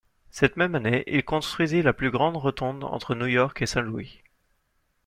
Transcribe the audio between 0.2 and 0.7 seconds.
Cette